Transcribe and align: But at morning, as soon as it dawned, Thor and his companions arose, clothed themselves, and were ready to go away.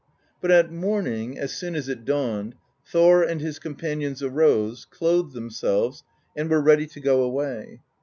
But 0.41 0.49
at 0.49 0.71
morning, 0.71 1.37
as 1.37 1.53
soon 1.53 1.75
as 1.75 1.87
it 1.87 2.05
dawned, 2.05 2.55
Thor 2.87 3.21
and 3.21 3.39
his 3.39 3.59
companions 3.59 4.23
arose, 4.23 4.83
clothed 4.85 5.35
themselves, 5.35 6.03
and 6.35 6.49
were 6.49 6.59
ready 6.59 6.87
to 6.87 6.99
go 6.99 7.21
away. 7.21 7.81